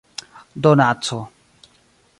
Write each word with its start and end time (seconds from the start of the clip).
donaco 0.63 1.19